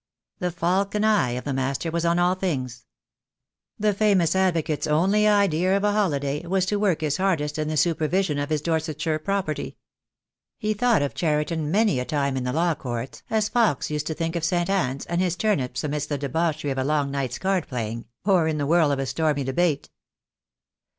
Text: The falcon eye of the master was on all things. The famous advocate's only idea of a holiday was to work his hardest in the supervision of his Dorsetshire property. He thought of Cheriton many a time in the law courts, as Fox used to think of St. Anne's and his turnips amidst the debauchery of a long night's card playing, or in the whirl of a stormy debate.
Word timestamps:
The 0.39 0.49
falcon 0.49 1.03
eye 1.03 1.33
of 1.33 1.43
the 1.43 1.53
master 1.53 1.91
was 1.91 2.05
on 2.05 2.17
all 2.17 2.33
things. 2.33 2.87
The 3.77 3.93
famous 3.93 4.35
advocate's 4.35 4.87
only 4.87 5.27
idea 5.27 5.77
of 5.77 5.83
a 5.83 5.91
holiday 5.91 6.43
was 6.47 6.65
to 6.65 6.79
work 6.79 7.01
his 7.01 7.17
hardest 7.17 7.59
in 7.59 7.67
the 7.67 7.77
supervision 7.77 8.39
of 8.39 8.49
his 8.49 8.61
Dorsetshire 8.61 9.19
property. 9.19 9.77
He 10.57 10.73
thought 10.73 11.03
of 11.03 11.13
Cheriton 11.13 11.69
many 11.69 11.99
a 11.99 12.05
time 12.05 12.35
in 12.35 12.45
the 12.45 12.51
law 12.53 12.73
courts, 12.73 13.21
as 13.29 13.47
Fox 13.49 13.91
used 13.91 14.07
to 14.07 14.15
think 14.15 14.35
of 14.35 14.43
St. 14.43 14.71
Anne's 14.71 15.05
and 15.05 15.21
his 15.21 15.35
turnips 15.35 15.83
amidst 15.83 16.09
the 16.09 16.17
debauchery 16.17 16.71
of 16.71 16.79
a 16.79 16.83
long 16.83 17.11
night's 17.11 17.37
card 17.37 17.67
playing, 17.67 18.05
or 18.25 18.47
in 18.47 18.57
the 18.57 18.65
whirl 18.65 18.91
of 18.91 18.97
a 18.97 19.05
stormy 19.05 19.43
debate. 19.43 19.91